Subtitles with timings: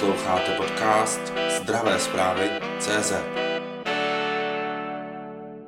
[0.00, 3.12] Posloucháte podcast Zdravé zprávy CZ.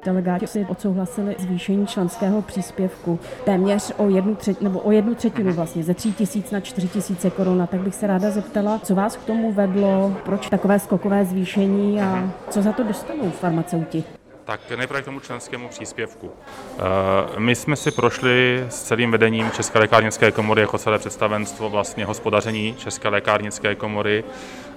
[0.05, 5.83] Delegáti si odsouhlasili zvýšení členského příspěvku téměř o jednu, třetinu, nebo o jednu třetinu vlastně,
[5.83, 7.69] ze 3 tisíc na 4 tisíce korun.
[7.71, 12.31] Tak bych se ráda zeptala, co vás k tomu vedlo, proč takové skokové zvýšení a
[12.51, 14.05] co za to dostanou farmaceuti?
[14.49, 16.33] Tak nejprve k tomu členskému příspěvku.
[16.79, 22.05] Eh, my jsme si prošli s celým vedením České lékárnické komory jako celé představenstvo vlastně
[22.05, 24.25] hospodaření České lékárnické komory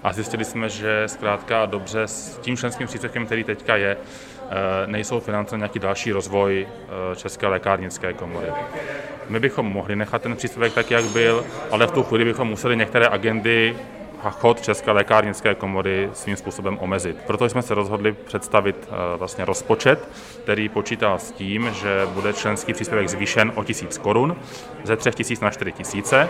[0.04, 5.20] a zjistili jsme, že zkrátka dobře s tím členským příspěvkem, který teďka je, eh, nejsou
[5.20, 8.48] finance nějaký další rozvoj eh, České lékárnické komory.
[9.30, 12.78] My bychom mohli nechat ten příspěvek tak, jak byl, ale v tu chvíli bychom museli
[12.78, 13.76] některé agendy
[14.30, 17.17] chod České lékárnické komory svým způsobem omezit.
[17.27, 20.07] Proto jsme se rozhodli představit eh, vlastně rozpočet,
[20.44, 24.35] který počítá s tím, že bude členský příspěvek zvýšen o 1000 korun
[24.84, 26.30] ze 3000 na 4000.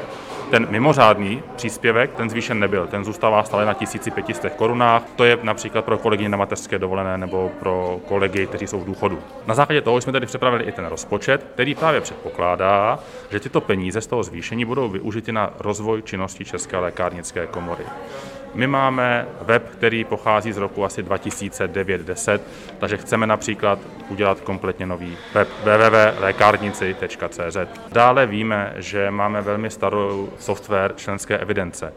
[0.51, 5.03] Ten mimořádný příspěvek, ten zvýšen nebyl, ten zůstává stále na 1500 korunách.
[5.15, 9.19] To je například pro kolegy na mateřské dovolené nebo pro kolegy, kteří jsou v důchodu.
[9.47, 12.99] Na základě toho jsme tedy připravili i ten rozpočet, který právě předpokládá,
[13.31, 18.11] že tyto peníze z toho zvýšení budou využity na rozvoj činnosti České lékárnické komory dohromady.
[18.53, 22.39] My máme web, který pochází z roku asi 2009-10,
[22.79, 23.79] takže chceme například
[24.09, 27.57] udělat kompletně nový web www.lékárnici.cz.
[27.91, 31.93] Dále víme, že máme velmi starou software členské evidence.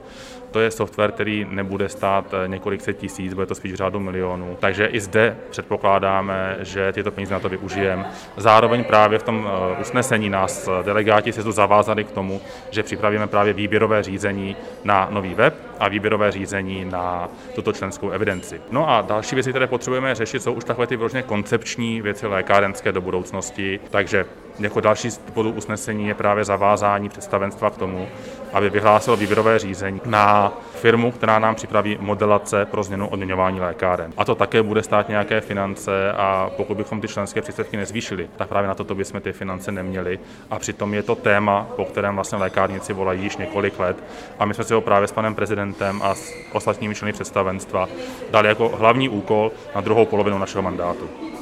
[0.55, 4.57] To je software, který nebude stát eh, několik set tisíc, bude to spíš řádu milionů.
[4.61, 8.11] Takže i zde předpokládáme, že tyto peníze na to využijeme.
[8.37, 13.27] Zároveň právě v tom eh, usnesení nás eh, delegáti se zavázali k tomu, že připravíme
[13.27, 18.61] právě výběrové řízení na nový web a výběrové řízení na tuto členskou evidenci.
[18.71, 22.93] No a další věci, které potřebujeme řešit, jsou už takové ty vložně koncepční věci lékárenské
[22.93, 23.81] do budoucnosti.
[23.91, 24.27] Takže
[24.59, 28.09] jako další z bodů usnesení je právě zavázání představenstva k tomu,
[28.53, 34.13] aby vyhlásilo výběrové řízení na firmu, která nám připraví modelace pro změnu odměňování lékáren.
[34.17, 38.49] A to také bude stát nějaké finance a pokud bychom ty členské příspěvky nezvýšili, tak
[38.49, 40.19] právě na toto bychom ty finance neměli.
[40.51, 43.97] A přitom je to téma, po kterém vlastně lékárníci volají již několik let.
[44.39, 47.89] A my jsme si ho právě s panem prezidentem a s ostatními členy představenstva
[48.31, 51.34] dali jako hlavní úkol na druhou polovinu našeho mandátu.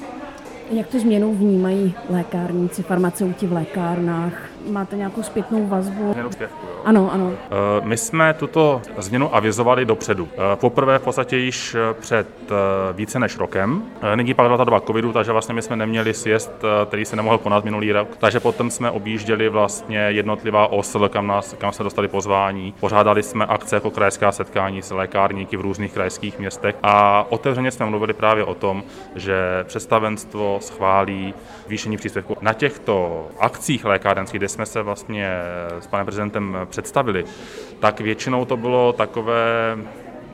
[0.70, 4.51] Jak tu změnu vnímají lékárníci, farmaceuti v lékárnách?
[4.70, 6.12] Máte nějakou zpětnou vazbu?
[6.12, 6.82] Změnu zpěvku, jo.
[6.84, 7.32] Ano, ano.
[7.32, 7.46] Eh,
[7.82, 10.28] my jsme tuto změnu avizovali dopředu.
[10.32, 12.28] Eh, poprvé v podstatě již eh, před
[12.92, 13.82] více než rokem.
[14.14, 16.52] Nyní pak byla ta doba covidu, takže vlastně my jsme neměli sjezd,
[16.86, 18.16] který se nemohl konat minulý rok.
[18.18, 22.74] Takže potom jsme objížděli vlastně jednotlivá OSL, kam, nás, kam se dostali pozvání.
[22.80, 27.86] Pořádali jsme akce jako krajská setkání s lékárníky v různých krajských městech a otevřeně jsme
[27.86, 28.82] mluvili právě o tom,
[29.14, 31.34] že představenstvo schválí
[31.66, 32.36] zvýšení příspěvku.
[32.40, 35.30] Na těchto akcích lékárenských, kde jsme se vlastně
[35.80, 37.24] s panem prezidentem představili,
[37.80, 39.76] tak většinou to bylo takové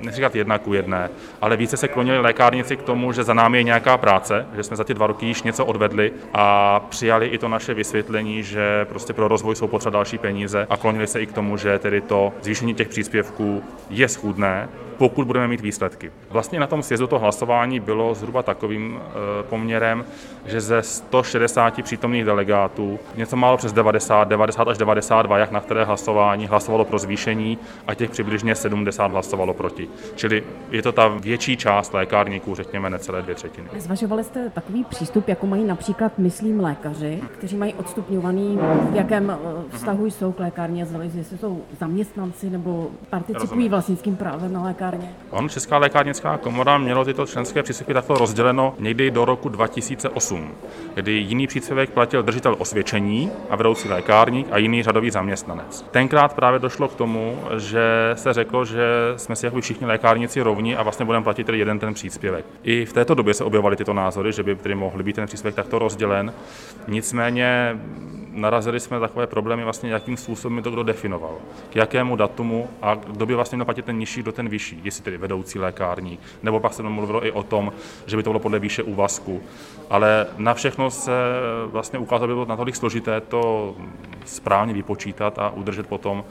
[0.00, 3.62] neříkat jedna ku jedné, ale více se klonili lékárníci k tomu, že za námi je
[3.62, 7.48] nějaká práce, že jsme za ty dva roky již něco odvedli a přijali i to
[7.48, 11.32] naše vysvětlení, že prostě pro rozvoj jsou potřeba další peníze a klonili se i k
[11.32, 16.12] tomu, že tedy to zvýšení těch příspěvků je schůdné, pokud budeme mít výsledky.
[16.30, 20.04] Vlastně na tom sjezdu to hlasování bylo zhruba takovým eh, poměrem,
[20.46, 25.84] že ze 160 přítomných delegátů něco málo přes 90, 90 až 92, jak na které
[25.84, 29.88] hlasování hlasovalo pro zvýšení a těch přibližně 70 hlasovalo proti.
[30.14, 33.68] Čili je to ta větší část lékárníků, řekněme necelé dvě třetiny.
[33.78, 38.58] Zvažovali jste takový přístup, jako mají například, myslím, lékaři, kteří mají odstupňovaný,
[38.90, 43.70] v jakém eh, vztahu jsou k lékárně, jestli jsou zaměstnanci nebo participují Rozumím.
[43.70, 45.14] vlastnickým právem na lékárně lékárně?
[45.30, 50.50] On, Česká lékárnická komora mělo tyto členské příspěvky takto rozděleno někdy do roku 2008,
[50.94, 55.84] kdy jiný příspěvek platil držitel osvědčení a vedoucí lékárník a jiný řadový zaměstnanec.
[55.90, 58.84] Tenkrát právě došlo k tomu, že se řeklo, že
[59.16, 62.44] jsme si jako všichni lékárníci rovní a vlastně budeme platit tedy jeden ten příspěvek.
[62.62, 65.54] I v této době se objevovaly tyto názory, že by tedy mohly být ten příspěvek
[65.54, 66.32] takto rozdělen.
[66.88, 67.78] Nicméně
[68.32, 71.34] narazili jsme na takové problémy, vlastně jakým způsobem to kdo definoval,
[71.70, 75.04] k jakému datumu a kdo by vlastně měl platit ten nižší, kdo ten vyšší, jestli
[75.04, 77.72] tedy vedoucí lékárník, nebo pak se mluvilo i o tom,
[78.06, 79.42] že by to bylo podle výše úvazku.
[79.90, 81.12] Ale na všechno se
[81.66, 83.74] vlastně ukázalo, že bylo natolik složité to
[84.24, 86.24] správně vypočítat a udržet potom,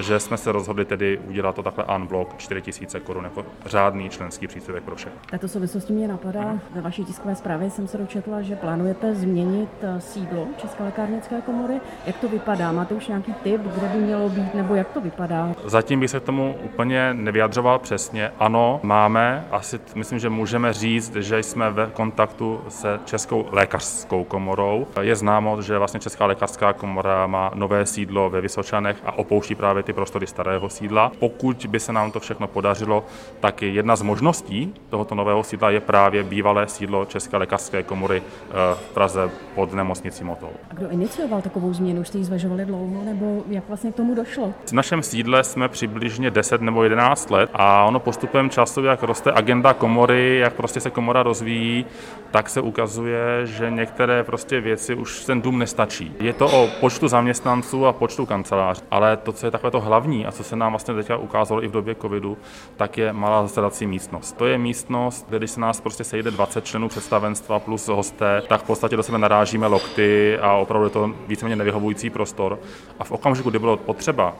[0.00, 2.62] že jsme se rozhodli tedy udělat to takhle unblock 4
[2.94, 5.18] 000 korun jako řádný členský příspěvek pro všechny.
[5.30, 10.00] Tato souvislosti mě napadá, ve vaší tiskové zprávě jsem se dočetla, že plánujete změnit eh,
[10.00, 11.80] sídlo České lékárnické komory.
[12.06, 12.72] Jak to vypadá?
[12.72, 15.54] Máte už nějaký tip, kde by mělo být, nebo jak to vypadá?
[15.64, 18.32] Zatím bych se k tomu úplně nevyjadřoval přesně.
[18.38, 19.44] Ano, máme.
[19.50, 24.86] Asi myslím, že můžeme říct, že jsme ve kontaktu se Českou lékařskou komorou.
[25.00, 29.82] Je známo, že vlastně Česká lékařská komora má nové sídlo ve Vysočanech a opouští právě
[29.82, 31.12] ty prostory starého sídla.
[31.18, 33.04] Pokud by se nám to všechno podařilo,
[33.40, 38.52] tak jedna z možností tohoto nového sídla je právě bývalé sídlo České lékařské komory eh,
[38.74, 40.50] v Praze pod nemocnicí Motol.
[40.70, 40.88] A kdo
[41.32, 42.00] inicioval takovou změnu?
[42.00, 44.52] Už jste ji zvažovali dlouho, nebo jak vlastně k tomu došlo?
[44.66, 49.32] V našem sídle jsme přibližně 10 nebo 11 let a ono postupem času, jak roste
[49.32, 51.86] agenda komory, jak prostě se komora rozvíjí,
[52.32, 56.14] tak se ukazuje, že některé prostě věci už ten dům nestačí.
[56.20, 60.26] Je to o počtu zaměstnanců a počtu kanceláří, ale to, co je takové to hlavní
[60.26, 62.38] a co se nám vlastně teďka ukázalo i v době covidu,
[62.76, 64.36] tak je malá zasedací místnost.
[64.36, 68.60] To je místnost, kde když se nás prostě sejde 20 členů představenstva plus hosté, tak
[68.60, 72.58] v podstatě do sebe narážíme lokty a opravdu je to víceméně nevyhovující prostor.
[72.98, 74.36] A v okamžiku, kdy bylo potřeba uh,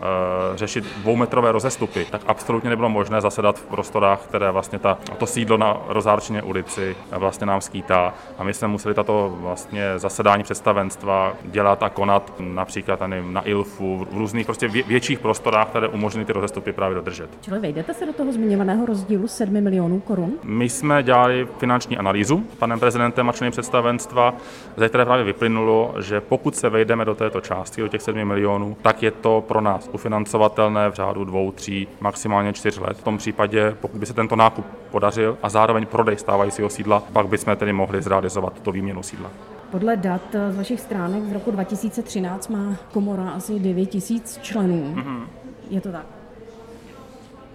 [0.56, 5.56] řešit dvoumetrové rozestupy, tak absolutně nebylo možné zasedat v prostorách, které vlastně ta, to sídlo
[5.56, 7.81] na Rozárčině ulici vlastně nám skýtá.
[7.90, 13.00] A my jsme museli tato vlastně zasedání představenstva dělat a konat například
[13.30, 17.28] na ILFu, v různých prostě větších prostorách, které umožňují ty rozestupy právě dodržet.
[17.40, 20.32] Čili vejdete se do toho zmiňovaného rozdílu 7 milionů korun?
[20.42, 24.34] My jsme dělali finanční analýzu panem prezidentem a členy představenstva,
[24.76, 28.76] ze které právě vyplynulo, že pokud se vejdeme do této částky, do těch 7 milionů,
[28.82, 32.96] tak je to pro nás ufinancovatelné v řádu dvou, tří, maximálně čtyř let.
[32.96, 37.26] V tom případě, pokud by se tento nákup podařil a zároveň prodej stávajícího sídla, pak
[37.26, 39.30] bychom tedy mohli zrealizovat tuto výměnu sídla.
[39.70, 44.94] Podle dat z vašich stránek z roku 2013 má komora asi 9 tisíc členů.
[44.96, 45.26] Mm-hmm.
[45.70, 46.06] Je to tak?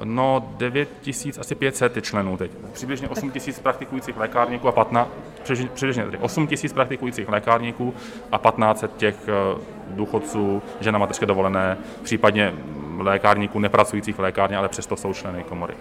[0.03, 2.51] No 9 tisíc, asi 500 členů teď.
[2.73, 5.09] Přibližně 8 tisíc praktikujících lékárníků a 15,
[5.73, 7.93] přibližně tedy 8 tisíc praktikujících lékárníků
[8.31, 12.53] a 15 těch eh, důchodců, žena mateřské dovolené, případně
[12.97, 15.73] lékárníků nepracujících v lékárně, ale přesto jsou členy komory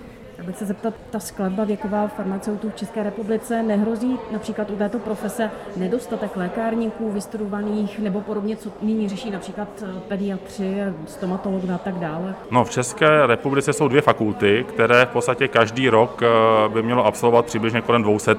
[0.46, 5.50] bych se zeptat, ta skladba věková farmaceutů v České republice nehrozí například u této profese
[5.76, 10.76] nedostatek lékárníků, vystudovaných nebo podobně, co nyní řeší například eh, pediatři,
[11.06, 12.34] stomatologové a tak dále?
[12.50, 17.06] No, v České republice jsou dvě fakulty, které v podstatě každý rok eh, by mělo
[17.06, 18.36] absolvovat přibližně kolem 200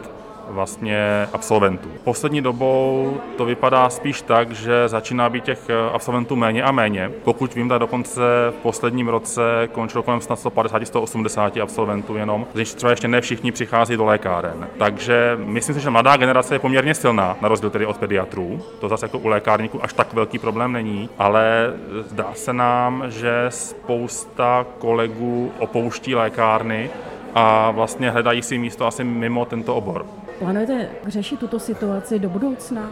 [0.49, 1.89] vlastně absolventů.
[2.03, 7.11] Poslední dobou to vypadá spíš tak, že začíná být těch eh, absolventů méně a méně.
[7.23, 8.21] Pokud vím, tak dokonce
[8.51, 9.41] v posledním roce
[9.71, 14.67] končilo kolem 150-180 absolventů jenom, nich třeba ještě ne všichni přichází do lékáren.
[14.77, 18.61] Takže myslím si, že mladá generace je poměrně silná, na rozdíl tedy od pediatrů.
[18.79, 21.73] To zase jako u lékárníků až tak velký problém není, ale
[22.07, 26.89] zdá se nám, že spousta kolegů opouští lékárny
[27.35, 30.05] a vlastně hledají si místo asi mimo tento obor.
[30.39, 32.89] Plánujete řešit tuto situaci do budoucna?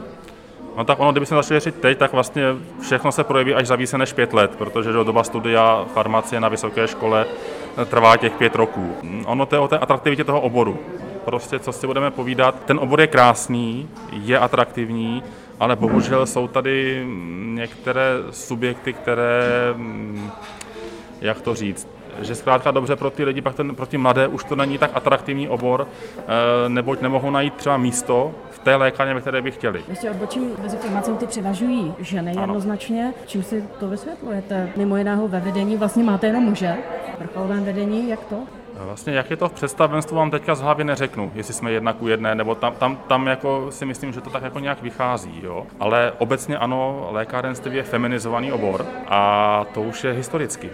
[0.78, 2.44] No tak ono, kdyby se začali řešit teď, tak vlastně
[2.82, 6.50] všechno se projeví až za více než pět let, protože do doba studia farmacie na
[6.50, 7.26] vysoké škole
[7.90, 8.96] trvá těch pět roků.
[9.26, 10.80] Ono to je o té atraktivitě toho oboru.
[11.26, 15.24] Prostě, co si budeme povídat, ten obor je krásný, je atraktivní,
[15.60, 17.08] ale bohužel jsou tady
[17.46, 19.44] některé subjekty, které,
[21.22, 21.88] jak to říct,
[22.22, 24.92] že zkrátka dobře pro ty lidi, pak ten, pro ty mladé už to není tak
[24.94, 26.24] atraktivní obor, eh,
[26.70, 29.84] neboť nemohou najít třeba místo v té lékárně, ve které by chtěli.
[29.88, 32.42] Ještě odbočím, mezi farmaceuty převažují ženy ano.
[32.42, 33.14] jednoznačně.
[33.26, 34.70] Čím si to vysvětlujete?
[34.76, 36.76] Mimo jiného ve vedení vlastně máte jenom muže.
[37.16, 38.36] V vrcholovém vedení, jak to?
[38.80, 42.08] Vlastně jak je to v představenstvu, vám teďka z hlavy neřeknu, jestli jsme jednak u
[42.08, 45.68] jedné, nebo tam, tam, tam jako si myslím, že to tak jako nějak vychází, jo.
[45.80, 50.70] Ale obecně ano, lékárenství je feminizovaný obor a to už je historicky.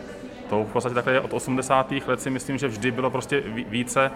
[0.52, 1.92] To v podstatě takhle od 80.
[2.08, 4.12] let si myslím, že vždy bylo prostě více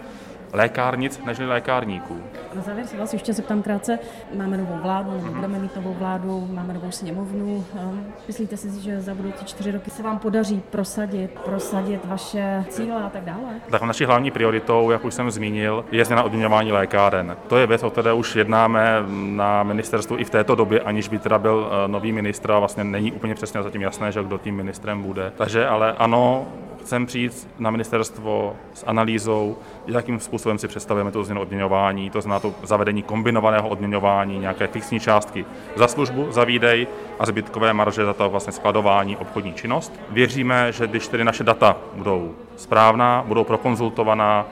[0.56, 2.22] lékárnic než lékárníků.
[2.56, 4.00] Na závěr se vás ještě zeptám krátce.
[4.38, 5.36] Máme novou vládu, nebo mm-hmm.
[5.36, 7.66] budeme mít novou vládu, máme novou sněmovnu.
[7.80, 13.04] Ehm, myslíte si, že za budoucí čtyři roky se vám podaří prosadit, prosadit vaše cíle
[13.04, 13.62] a tak dále?
[13.70, 17.38] Tak naší hlavní prioritou, jak už jsem zmínil, je změna odměňování lékáren.
[17.48, 21.20] To je věc, o které už jednáme na ministerstvu i v této době, aniž by
[21.20, 24.56] teda byl eh, nový ministr a vlastně není úplně přesně zatím jasné, že kdo tím
[24.56, 25.32] ministrem bude.
[25.38, 26.46] Takže ale ano,
[26.86, 32.40] chcem přijít na ministerstvo s analýzou, jakým způsobem si představujeme tu změnu odměňování, to znamená
[32.40, 36.88] to zavedení kombinovaného odměňování, nějaké fixní částky za službu, za výdej
[37.20, 39.94] a zbytkové marže za to vlastně skladování, obchodní činnost.
[40.10, 44.46] Věříme, že když tedy naše data budou správná, budou prokonzultovaná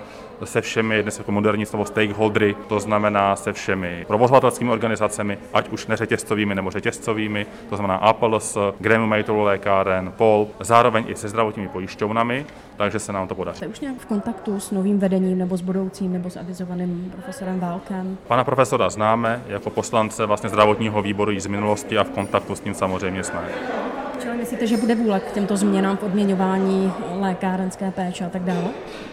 [0.44, 5.88] se všemi, dnes jako moderní slovo stakeholdery, to znamená se všemi provozovatelskými organizacemi, ať už
[5.88, 12.46] neřetězcovými nebo řetězcovými, to znamená APLS, Gremium majitelů lékáren, POL, zároveň i se zdravotními pojišťovnami,
[12.78, 13.58] takže se nám to podaří.
[13.58, 17.60] Jste už nějak v kontaktu s novým vedením nebo s budoucím nebo s avizovaným profesorem
[17.60, 18.18] Válkem?
[18.28, 22.64] Pana profesora známe jako poslance vlastně zdravotního výboru i z minulosti a v kontaktu s
[22.64, 23.42] ním samozřejmě jsme.
[24.24, 28.68] Čili myslíte, že bude vůle k těmto změnám v odměňování lékárenské péče a tak dále?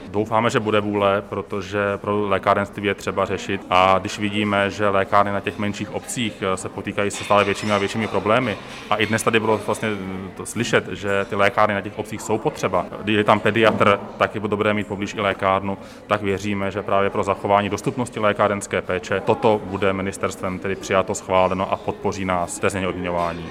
[0.09, 5.33] Doufáme, že bude vůle, protože pro lékárenství je třeba řešit a když vidíme, že lékárny
[5.33, 8.57] na těch menších obcích se potýkají se stále většími a většími problémy
[8.91, 9.89] a i dnes tady bylo vlastně
[10.37, 12.87] to slyšet, že ty lékárny na těch obcích jsou potřeba.
[13.03, 17.11] Když je tam pediatr, tak je dobré mít poblíž i lékárnu, tak věříme, že právě
[17.11, 22.89] pro zachování dostupnosti lékárenské péče toto bude ministerstvem tedy přijato, schváleno a podpoří nás změně
[22.89, 23.51] odměňování.